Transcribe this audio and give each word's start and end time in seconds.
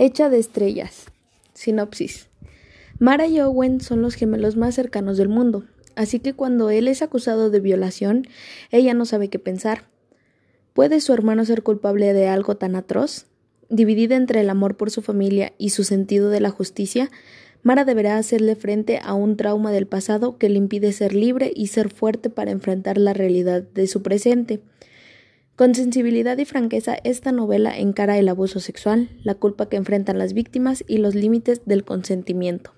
Hecha 0.00 0.30
de 0.30 0.38
estrellas. 0.38 1.06
Sinopsis. 1.54 2.28
Mara 3.00 3.26
y 3.26 3.40
Owen 3.40 3.80
son 3.80 4.00
los 4.00 4.14
gemelos 4.14 4.56
más 4.56 4.76
cercanos 4.76 5.16
del 5.16 5.28
mundo, 5.28 5.64
así 5.96 6.20
que 6.20 6.34
cuando 6.34 6.70
él 6.70 6.86
es 6.86 7.02
acusado 7.02 7.50
de 7.50 7.58
violación, 7.58 8.24
ella 8.70 8.94
no 8.94 9.06
sabe 9.06 9.26
qué 9.26 9.40
pensar. 9.40 9.88
¿Puede 10.72 11.00
su 11.00 11.12
hermano 11.12 11.44
ser 11.44 11.64
culpable 11.64 12.12
de 12.12 12.28
algo 12.28 12.56
tan 12.56 12.76
atroz? 12.76 13.26
Dividida 13.70 14.14
entre 14.14 14.42
el 14.42 14.50
amor 14.50 14.76
por 14.76 14.92
su 14.92 15.02
familia 15.02 15.52
y 15.58 15.70
su 15.70 15.82
sentido 15.82 16.30
de 16.30 16.38
la 16.38 16.50
justicia, 16.50 17.10
Mara 17.64 17.84
deberá 17.84 18.18
hacerle 18.18 18.54
frente 18.54 19.00
a 19.02 19.14
un 19.14 19.36
trauma 19.36 19.72
del 19.72 19.88
pasado 19.88 20.38
que 20.38 20.48
le 20.48 20.58
impide 20.58 20.92
ser 20.92 21.12
libre 21.12 21.50
y 21.52 21.66
ser 21.66 21.90
fuerte 21.90 22.30
para 22.30 22.52
enfrentar 22.52 22.98
la 22.98 23.14
realidad 23.14 23.64
de 23.64 23.88
su 23.88 24.00
presente. 24.00 24.60
Con 25.58 25.74
sensibilidad 25.74 26.38
y 26.38 26.44
franqueza, 26.44 26.98
esta 27.02 27.32
novela 27.32 27.76
encara 27.76 28.16
el 28.16 28.28
abuso 28.28 28.60
sexual, 28.60 29.08
la 29.24 29.34
culpa 29.34 29.68
que 29.68 29.74
enfrentan 29.74 30.16
las 30.16 30.32
víctimas 30.32 30.84
y 30.86 30.98
los 30.98 31.16
límites 31.16 31.62
del 31.66 31.82
consentimiento. 31.82 32.77